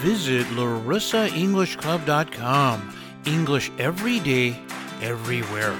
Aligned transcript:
Visit 0.00 0.46
larissaenglishclub.com. 0.46 2.96
English 3.26 3.70
every 3.78 4.18
day, 4.20 4.58
everywhere. 5.02 5.76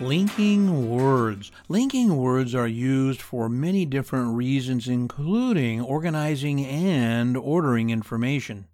Linking 0.00 0.88
words. 0.88 1.50
Linking 1.68 2.16
words 2.16 2.54
are 2.54 2.68
used 2.68 3.20
for 3.20 3.48
many 3.48 3.84
different 3.84 4.36
reasons, 4.36 4.86
including 4.86 5.80
organizing 5.80 6.64
and 6.64 7.36
ordering 7.36 7.90
information. 7.90 8.68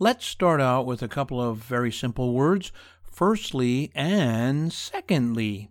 Let's 0.00 0.26
start 0.26 0.60
out 0.60 0.84
with 0.84 1.00
a 1.00 1.06
couple 1.06 1.40
of 1.40 1.58
very 1.58 1.92
simple 1.92 2.32
words 2.32 2.72
firstly 3.04 3.92
and 3.94 4.72
secondly. 4.72 5.70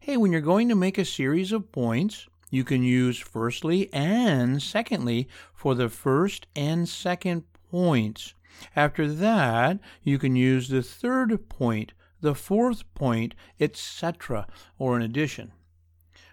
Hey, 0.00 0.16
when 0.16 0.32
you're 0.32 0.40
going 0.40 0.70
to 0.70 0.74
make 0.74 0.96
a 0.96 1.04
series 1.04 1.52
of 1.52 1.72
points, 1.72 2.26
you 2.50 2.64
can 2.64 2.82
use 2.82 3.18
firstly 3.18 3.88
and 3.92 4.62
secondly 4.62 5.28
for 5.54 5.74
the 5.74 5.88
first 5.88 6.46
and 6.54 6.88
second 6.88 7.44
points. 7.70 8.34
After 8.76 9.08
that, 9.10 9.78
you 10.02 10.18
can 10.18 10.36
use 10.36 10.68
the 10.68 10.82
third 10.82 11.48
point, 11.48 11.92
the 12.20 12.34
fourth 12.34 12.92
point, 12.94 13.34
etc., 13.58 14.46
or 14.78 14.96
in 14.96 15.02
addition. 15.02 15.52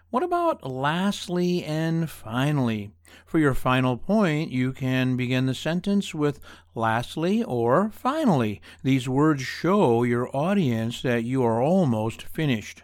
What 0.10 0.24
about 0.24 0.66
lastly 0.66 1.64
and 1.64 2.10
finally? 2.10 2.92
For 3.26 3.40
your 3.40 3.54
final 3.54 3.98
point, 3.98 4.52
you 4.52 4.72
can 4.72 5.18
begin 5.18 5.46
the 5.46 5.54
sentence 5.54 6.16
with 6.16 6.40
lastly 6.76 7.44
or 7.44 7.90
finally. 7.90 8.62
These 8.84 9.10
words 9.10 9.44
show 9.44 10.04
your 10.04 10.34
audience 10.36 11.02
that 11.02 11.24
you 11.26 11.44
are 11.44 11.62
almost 11.62 12.24
finished. 12.24 12.84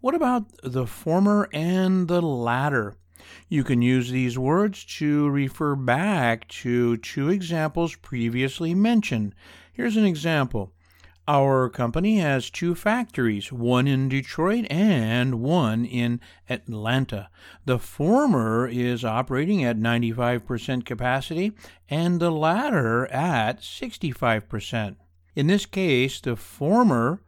What 0.00 0.14
about 0.14 0.46
the 0.62 0.86
former 0.86 1.46
and 1.52 2.08
the 2.08 2.22
latter? 2.22 2.96
You 3.50 3.64
can 3.64 3.82
use 3.82 4.10
these 4.10 4.38
words 4.38 4.82
to 4.96 5.28
refer 5.28 5.74
back 5.74 6.48
to 6.48 6.96
two 6.96 7.28
examples 7.28 7.96
previously 7.96 8.74
mentioned. 8.74 9.34
Here's 9.70 9.98
an 9.98 10.06
example. 10.06 10.72
Our 11.28 11.68
company 11.68 12.16
has 12.16 12.48
two 12.48 12.74
factories, 12.74 13.52
one 13.52 13.86
in 13.86 14.08
Detroit 14.08 14.66
and 14.70 15.42
one 15.42 15.84
in 15.84 16.18
Atlanta. 16.48 17.28
The 17.66 17.78
former 17.78 18.66
is 18.66 19.04
operating 19.04 19.62
at 19.62 19.76
95% 19.76 20.86
capacity 20.86 21.52
and 21.90 22.20
the 22.20 22.30
latter 22.30 23.06
at 23.08 23.60
65%. 23.60 24.96
In 25.36 25.46
this 25.46 25.66
case, 25.66 26.22
the 26.22 26.36
former 26.36 27.20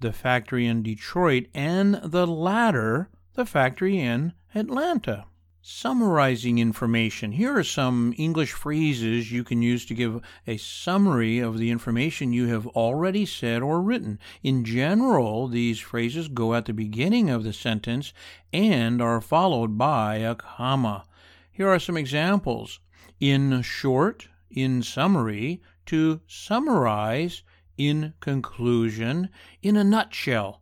the 0.00 0.12
factory 0.12 0.66
in 0.66 0.82
Detroit, 0.82 1.46
and 1.54 2.00
the 2.04 2.26
latter, 2.26 3.08
the 3.34 3.44
factory 3.44 3.98
in 3.98 4.32
Atlanta. 4.54 5.26
Summarizing 5.60 6.58
information. 6.58 7.32
Here 7.32 7.58
are 7.58 7.64
some 7.64 8.14
English 8.16 8.52
phrases 8.52 9.30
you 9.30 9.44
can 9.44 9.60
use 9.60 9.84
to 9.86 9.94
give 9.94 10.22
a 10.46 10.56
summary 10.56 11.40
of 11.40 11.58
the 11.58 11.70
information 11.70 12.32
you 12.32 12.46
have 12.46 12.66
already 12.68 13.26
said 13.26 13.60
or 13.60 13.82
written. 13.82 14.18
In 14.42 14.64
general, 14.64 15.46
these 15.46 15.78
phrases 15.78 16.28
go 16.28 16.54
at 16.54 16.64
the 16.64 16.72
beginning 16.72 17.28
of 17.28 17.44
the 17.44 17.52
sentence 17.52 18.14
and 18.52 19.02
are 19.02 19.20
followed 19.20 19.76
by 19.76 20.16
a 20.16 20.34
comma. 20.34 21.04
Here 21.50 21.68
are 21.68 21.80
some 21.80 21.96
examples. 21.96 22.80
In 23.20 23.60
short, 23.62 24.28
in 24.50 24.82
summary, 24.82 25.60
to 25.86 26.20
summarize, 26.26 27.42
in 27.78 28.12
conclusion, 28.20 29.30
in 29.62 29.76
a 29.76 29.84
nutshell. 29.84 30.60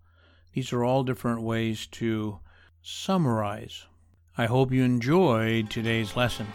These 0.53 0.73
are 0.73 0.85
all 0.85 1.03
different 1.03 1.43
ways 1.43 1.89
to 1.93 2.39
summarize. 2.83 3.87
I 4.39 4.47
hope 4.47 4.71
you 4.71 4.85
enjoyed 4.85 5.71
today's 5.71 6.15
lesson. 6.15 6.47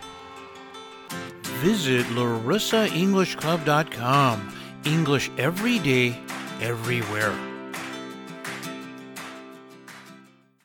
Visit 1.61 2.05
larissaenglishclub.com. 2.07 4.57
English 4.85 5.29
every 5.37 5.79
day, 5.79 6.17
everywhere. 6.61 7.50